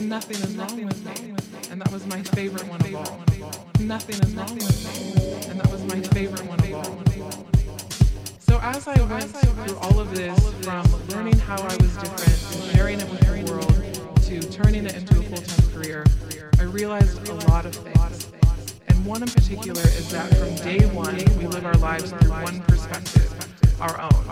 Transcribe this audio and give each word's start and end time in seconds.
Nothing 0.00 0.36
is 0.36 0.56
wrong 0.56 0.84
with 0.84 1.04
me. 1.04 1.34
And 1.70 1.80
that 1.80 1.92
was 1.92 2.06
my 2.06 2.22
favorite 2.22 2.66
one 2.68 2.80
of 2.80 2.94
all. 2.94 3.24
Nothing 3.80 4.16
is 4.16 4.34
wrong 4.34 4.54
with 4.54 4.84
me. 4.84 5.50
And 5.50 5.60
that 5.60 5.70
was 5.70 5.84
my 5.84 6.00
favorite 6.00 6.46
one 6.46 6.58
of 6.60 6.74
all. 6.74 7.04
So 8.38 8.58
as 8.62 8.88
I 8.88 9.00
went 9.04 9.24
through 9.24 9.76
all 9.78 10.00
of 10.00 10.14
this, 10.14 10.38
from 10.64 10.86
learning 11.08 11.38
how 11.38 11.60
I 11.60 11.76
was 11.76 11.96
different 11.96 12.54
and 12.54 12.76
sharing 12.76 13.00
it 13.00 13.08
with 13.10 13.20
the 13.20 13.52
world, 13.52 13.74
to 14.22 14.40
turning 14.50 14.86
it 14.86 14.94
into 14.96 15.18
a 15.18 15.22
full-time 15.22 15.70
career, 15.72 16.04
I 16.58 16.62
realized 16.62 17.28
a 17.28 17.34
lot 17.48 17.66
of 17.66 17.74
things. 17.74 18.30
And 18.88 19.04
one 19.04 19.22
in 19.22 19.28
particular 19.28 19.82
is 19.82 20.10
that 20.10 20.34
from 20.36 20.54
day 20.56 20.86
one, 20.86 21.16
we 21.38 21.46
live 21.46 21.64
our 21.64 21.74
lives 21.74 22.10
through 22.10 22.30
one 22.30 22.60
perspective, 22.62 23.32
our 23.80 24.00
own. 24.00 24.24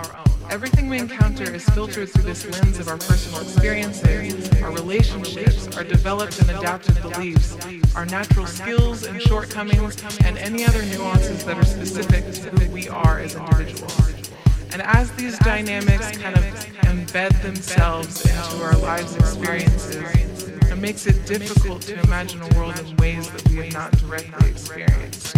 Everything 0.51 0.89
we 0.89 0.99
encounter 0.99 1.53
is 1.53 1.65
filtered 1.71 2.09
through 2.09 2.23
this 2.23 2.45
lens 2.61 2.79
of 2.79 2.89
our 2.89 2.99
personal 2.99 3.41
experiences, 3.41 4.51
our 4.63 4.71
relationships, 4.73 5.77
our 5.77 5.85
developed 5.85 6.41
and 6.41 6.51
adapted 6.51 7.01
beliefs, 7.03 7.57
our 7.95 8.07
natural 8.07 8.47
skills 8.47 9.05
and 9.05 9.21
shortcomings, 9.23 10.03
and 10.25 10.39
any 10.39 10.65
other 10.65 10.83
nuances 10.87 11.45
that 11.45 11.59
are 11.59 11.65
specific 11.65 12.25
to 12.33 12.51
who 12.51 12.71
we 12.71 12.89
are 12.89 13.19
as 13.19 13.35
individuals. 13.35 14.31
And 14.73 14.83
as 14.83 15.11
these 15.13 15.39
dynamics 15.39 16.17
kind 16.19 16.37
of 16.37 16.45
embed 16.85 17.41
themselves 17.43 18.23
into 18.25 18.65
our 18.65 18.77
lives' 18.77 19.17
experiences, 19.17 20.49
it 20.71 20.77
makes 20.79 21.07
it 21.07 21.27
difficult 21.27 21.83
to 21.83 21.99
imagine 22.01 22.43
a 22.43 22.49
world 22.57 22.79
in 22.79 22.97
ways 22.97 23.31
that 23.31 23.49
we 23.49 23.57
have 23.57 23.73
not 23.73 23.93
directly 23.99 24.51
experienced. 24.51 25.35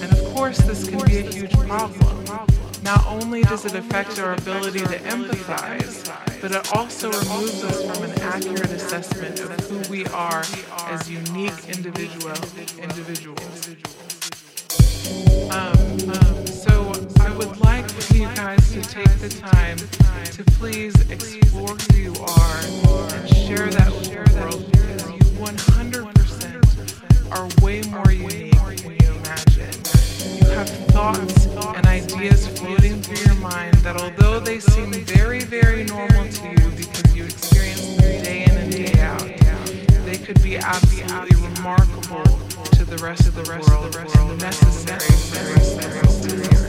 And 0.00 0.12
of 0.12 0.24
course, 0.34 0.58
this 0.58 0.88
can 0.88 1.04
be 1.06 1.18
a 1.18 1.22
huge 1.22 1.52
problem. 1.52 2.24
Not 2.82 3.04
only 3.06 3.42
does 3.42 3.64
it 3.64 3.74
affect 3.74 4.18
our 4.18 4.34
ability 4.34 4.80
to 4.80 4.98
empathize, 5.00 6.06
but 6.40 6.52
it 6.52 6.72
also 6.74 7.10
removes 7.10 7.62
us 7.64 7.82
from 7.84 8.04
an 8.04 8.20
accurate 8.20 8.70
assessment 8.70 9.40
of 9.40 9.50
who 9.68 9.80
we 9.90 10.06
are 10.06 10.44
as 10.86 11.10
unique 11.10 11.68
individual 11.68 12.36
individuals. 12.80 13.68
Um, 15.50 15.76
um, 16.10 16.46
so 16.46 16.92
I 17.20 17.34
would 17.36 17.58
like 17.60 17.90
for 17.90 18.14
you 18.14 18.26
guys 18.34 18.72
to 18.72 18.82
take 18.82 19.08
the 19.18 19.28
time 19.28 19.78
to 19.78 20.44
please 20.58 20.94
explore 21.10 21.74
who 21.74 21.96
you 21.96 22.14
are 22.14 22.60
and 23.14 23.28
share 23.28 23.68
that 23.70 23.90
with 23.92 24.10
the 24.10 24.40
world 24.40 24.70
because 24.70 25.02
you 25.10 25.18
100% 25.40 27.32
are 27.32 27.48
way 27.64 27.82
more 27.90 28.12
unique 28.12 28.52
than 28.82 28.92
you 28.92 29.12
imagine. 29.14 29.77
Have 30.54 30.68
thoughts 30.88 31.46
and 31.46 31.86
ideas 31.86 32.48
floating 32.58 33.02
through 33.02 33.24
your 33.26 33.34
mind 33.36 33.74
that 33.76 34.00
although 34.00 34.40
they 34.40 34.60
seem 34.60 34.92
very, 34.92 35.40
very 35.40 35.84
normal 35.84 36.28
to 36.28 36.48
you 36.48 36.70
because 36.76 37.14
you 37.14 37.24
experience 37.24 37.80
them 37.96 38.22
day 38.22 38.44
in 38.44 38.50
and 38.50 38.72
day 38.72 39.00
out, 39.00 39.20
they 40.04 40.18
could 40.18 40.42
be 40.42 40.56
absolutely 40.56 41.36
remarkable 41.48 42.24
to 42.72 42.84
the 42.84 42.98
rest 43.02 43.28
of 43.28 43.34
the 43.34 43.44
and 44.30 44.40
necessary 44.40 44.98
for 45.00 46.28
the 46.28 46.67